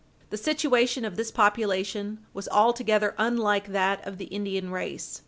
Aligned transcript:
The 0.31 0.35
situation 0.37 1.05
of 1.05 1.15
this 1.15 1.29
population 1.29 2.25
was 2.33 2.47
altogether 2.49 3.13
unlike 3.19 3.67
that 3.67 4.03
of 4.07 4.17
the 4.17 4.25
Indian 4.25 4.71
race. 4.71 5.19